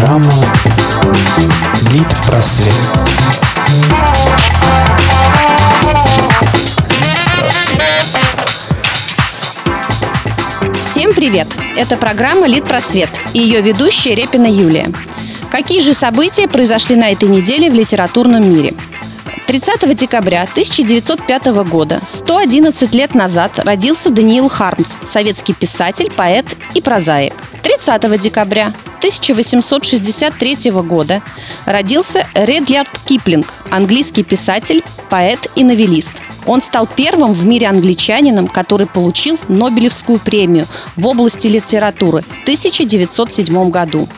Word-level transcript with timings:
Программа 0.00 0.32
«Лид-просвет». 1.92 2.72
Всем 10.80 11.12
привет! 11.12 11.48
Это 11.76 11.98
программа 11.98 12.46
«Лид 12.46 12.64
Просвет» 12.64 13.10
и 13.34 13.40
ее 13.40 13.60
ведущая 13.60 14.14
Репина 14.14 14.46
Юлия. 14.46 14.90
Какие 15.50 15.82
же 15.82 15.92
события 15.92 16.48
произошли 16.48 16.96
на 16.96 17.10
этой 17.10 17.28
неделе 17.28 17.70
в 17.70 17.74
литературном 17.74 18.50
мире? 18.50 18.72
30 19.50 19.96
декабря 19.96 20.42
1905 20.42 21.46
года, 21.68 22.00
111 22.04 22.94
лет 22.94 23.16
назад, 23.16 23.58
родился 23.58 24.08
Даниил 24.08 24.48
Хармс, 24.48 24.96
советский 25.02 25.54
писатель, 25.54 26.08
поэт 26.08 26.46
и 26.74 26.80
прозаик. 26.80 27.32
30 27.64 28.20
декабря 28.20 28.72
1863 28.98 30.70
года 30.70 31.20
родился 31.66 32.28
Редлярд 32.34 32.90
Киплинг, 33.04 33.52
английский 33.70 34.22
писатель, 34.22 34.84
поэт 35.08 35.50
и 35.56 35.64
новелист. 35.64 36.12
Он 36.46 36.62
стал 36.62 36.86
первым 36.86 37.32
в 37.32 37.44
мире 37.44 37.66
англичанином, 37.66 38.46
который 38.46 38.86
получил 38.86 39.36
Нобелевскую 39.48 40.20
премию 40.20 40.68
в 40.94 41.04
области 41.08 41.48
литературы 41.48 42.22
в 42.22 42.42
1907 42.42 43.70
году. 43.70 44.08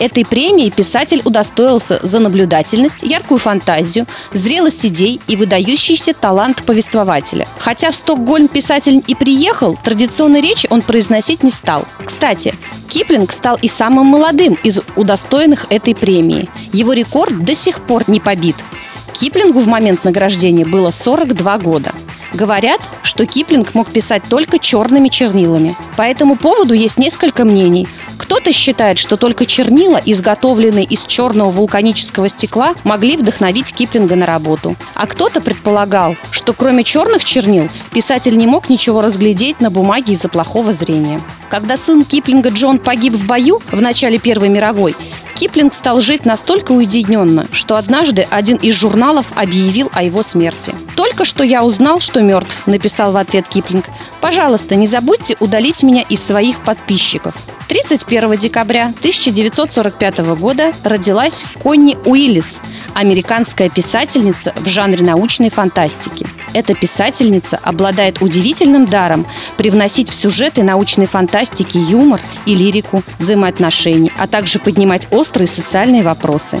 Этой 0.00 0.24
премией 0.24 0.70
писатель 0.70 1.20
удостоился 1.26 2.00
за 2.02 2.20
наблюдательность, 2.20 3.02
яркую 3.02 3.36
фантазию, 3.36 4.06
зрелость 4.32 4.86
идей 4.86 5.20
и 5.26 5.36
выдающийся 5.36 6.14
талант 6.14 6.62
повествователя. 6.64 7.46
Хотя 7.58 7.90
в 7.90 7.94
Стокгольм 7.94 8.48
писатель 8.48 9.04
и 9.06 9.14
приехал, 9.14 9.76
традиционной 9.76 10.40
речи 10.40 10.66
он 10.70 10.80
произносить 10.80 11.42
не 11.42 11.50
стал. 11.50 11.84
Кстати, 12.02 12.54
Киплинг 12.88 13.30
стал 13.30 13.58
и 13.60 13.68
самым 13.68 14.06
молодым 14.06 14.54
из 14.64 14.80
удостоенных 14.96 15.66
этой 15.68 15.94
премии. 15.94 16.48
Его 16.72 16.94
рекорд 16.94 17.44
до 17.44 17.54
сих 17.54 17.82
пор 17.82 18.04
не 18.08 18.20
побит. 18.20 18.56
Киплингу 19.12 19.60
в 19.60 19.66
момент 19.66 20.04
награждения 20.04 20.64
было 20.64 20.90
42 20.90 21.58
года. 21.58 21.92
Говорят, 22.32 22.80
что 23.02 23.26
Киплинг 23.26 23.74
мог 23.74 23.88
писать 23.90 24.22
только 24.28 24.58
черными 24.58 25.08
чернилами. 25.08 25.76
По 25.96 26.02
этому 26.02 26.36
поводу 26.36 26.74
есть 26.74 26.96
несколько 26.96 27.44
мнений. 27.44 27.88
Кто-то 28.30 28.52
считает, 28.52 28.96
что 28.96 29.16
только 29.16 29.44
чернила, 29.44 30.00
изготовленные 30.04 30.84
из 30.84 31.02
черного 31.04 31.50
вулканического 31.50 32.28
стекла, 32.28 32.76
могли 32.84 33.16
вдохновить 33.16 33.74
Киплинга 33.74 34.14
на 34.14 34.24
работу. 34.24 34.76
А 34.94 35.08
кто-то 35.08 35.40
предполагал, 35.40 36.14
что 36.30 36.52
кроме 36.52 36.84
черных 36.84 37.24
чернил 37.24 37.68
писатель 37.90 38.38
не 38.38 38.46
мог 38.46 38.70
ничего 38.70 39.02
разглядеть 39.02 39.60
на 39.60 39.68
бумаге 39.68 40.12
из-за 40.12 40.28
плохого 40.28 40.72
зрения. 40.72 41.20
Когда 41.48 41.76
сын 41.76 42.04
Киплинга 42.04 42.50
Джон 42.50 42.78
погиб 42.78 43.14
в 43.14 43.26
бою 43.26 43.60
в 43.72 43.82
начале 43.82 44.20
Первой 44.20 44.48
мировой, 44.48 44.94
Киплинг 45.34 45.74
стал 45.74 46.00
жить 46.00 46.24
настолько 46.24 46.70
уединенно, 46.70 47.48
что 47.50 47.74
однажды 47.74 48.28
один 48.30 48.58
из 48.58 48.74
журналов 48.74 49.26
объявил 49.34 49.90
о 49.92 50.04
его 50.04 50.22
смерти. 50.22 50.72
«Только 50.94 51.24
что 51.24 51.42
я 51.42 51.64
узнал, 51.64 51.98
что 51.98 52.20
мертв»,— 52.20 52.62
написал 52.66 53.10
в 53.10 53.16
ответ 53.16 53.48
Киплинг. 53.48 53.86
«Пожалуйста, 54.20 54.76
не 54.76 54.86
забудьте 54.86 55.36
удалить 55.40 55.82
меня 55.82 56.02
из 56.02 56.24
своих 56.24 56.60
подписчиков». 56.60 57.34
31 57.70 58.36
декабря 58.36 58.86
1945 58.98 60.18
года 60.34 60.72
родилась 60.82 61.44
Конни 61.62 61.96
Уиллис, 62.04 62.60
американская 62.94 63.68
писательница 63.68 64.52
в 64.56 64.66
жанре 64.66 65.04
научной 65.04 65.50
фантастики. 65.50 66.26
Эта 66.52 66.74
писательница 66.74 67.60
обладает 67.62 68.22
удивительным 68.22 68.86
даром 68.86 69.24
привносить 69.56 70.10
в 70.10 70.14
сюжеты 70.14 70.64
научной 70.64 71.06
фантастики 71.06 71.78
юмор 71.78 72.20
и 72.44 72.56
лирику 72.56 73.04
взаимоотношений, 73.20 74.10
а 74.18 74.26
также 74.26 74.58
поднимать 74.58 75.06
острые 75.12 75.46
социальные 75.46 76.02
вопросы. 76.02 76.60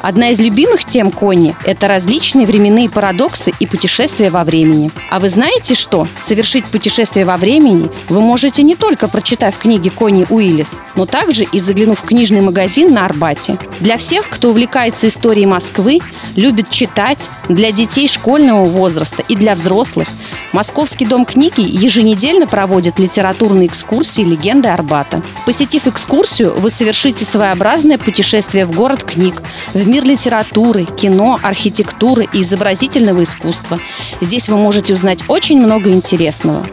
Одна 0.00 0.30
из 0.30 0.38
любимых 0.38 0.84
тем 0.84 1.10
Конни– 1.10 1.56
это 1.66 1.88
различные 1.88 2.46
временные 2.46 2.88
парадоксы 2.88 3.52
и 3.58 3.66
путешествия 3.66 4.30
во 4.30 4.44
времени. 4.44 4.90
А 5.10 5.18
вы 5.18 5.28
знаете 5.28 5.74
что? 5.74 6.06
Совершить 6.18 6.66
путешествие 6.66 7.24
во 7.24 7.36
времени 7.36 7.90
вы 8.08 8.20
можете 8.20 8.62
не 8.62 8.76
только 8.76 9.08
прочитав 9.08 9.58
книги 9.58 9.88
Конни 9.88 10.24
Уиллис, 10.28 10.80
но 10.94 11.04
также 11.04 11.44
и 11.44 11.58
заглянув 11.58 12.00
в 12.00 12.04
книжный 12.04 12.40
магазин 12.40 12.92
на 12.94 13.04
Арбате. 13.04 13.58
Для 13.80 13.98
всех, 13.98 14.28
кто 14.28 14.50
увлекается 14.50 15.08
историей 15.08 15.46
Москвы, 15.46 15.98
любит 16.36 16.70
читать, 16.70 17.28
для 17.48 17.72
детей 17.72 18.08
школьного 18.08 18.64
возраста 18.64 19.24
и 19.26 19.34
для 19.34 19.54
взрослых, 19.54 20.08
Московский 20.52 21.04
дом 21.04 21.24
книги 21.24 21.60
еженедельно 21.60 22.46
проводит 22.46 22.98
литературные 22.98 23.66
экскурсии 23.66 24.22
«Легенды 24.22 24.68
Арбата». 24.68 25.22
Посетив 25.44 25.86
экскурсию, 25.86 26.54
вы 26.58 26.70
совершите 26.70 27.24
своеобразное 27.24 27.98
путешествие 27.98 28.64
в 28.64 28.72
город 28.72 29.04
книг, 29.04 29.42
в 29.74 29.87
мир 29.88 30.04
литературы, 30.04 30.84
кино, 30.84 31.40
архитектуры 31.42 32.28
и 32.32 32.42
изобразительного 32.42 33.24
искусства. 33.24 33.80
Здесь 34.20 34.48
вы 34.48 34.56
можете 34.56 34.92
узнать 34.92 35.24
очень 35.28 35.60
много 35.60 35.90
интересного. 35.90 36.64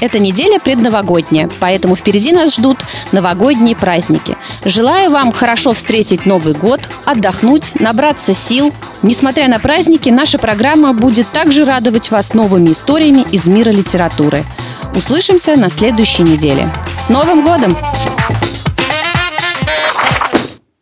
Эта 0.00 0.18
неделя 0.18 0.58
предновогодняя, 0.58 1.50
поэтому 1.60 1.94
впереди 1.94 2.32
нас 2.32 2.56
ждут 2.56 2.78
новогодние 3.12 3.76
праздники. 3.76 4.36
Желаю 4.64 5.10
вам 5.10 5.30
хорошо 5.30 5.74
встретить 5.74 6.24
Новый 6.24 6.54
год, 6.54 6.80
отдохнуть, 7.04 7.72
набраться 7.78 8.32
сил. 8.32 8.72
Несмотря 9.02 9.48
на 9.48 9.58
праздники, 9.58 10.08
наша 10.08 10.38
программа 10.38 10.94
будет 10.94 11.28
также 11.28 11.64
радовать 11.64 12.10
вас 12.10 12.32
новыми 12.32 12.72
историями 12.72 13.26
из 13.30 13.46
мира 13.46 13.70
литературы. 13.70 14.44
Услышимся 14.94 15.56
на 15.56 15.68
следующей 15.68 16.22
неделе. 16.22 16.66
С 16.98 17.10
Новым 17.10 17.44
годом! 17.44 17.76